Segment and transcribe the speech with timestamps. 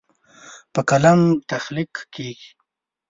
[0.73, 1.21] په قلم
[1.51, 2.49] تخلیق کیږي.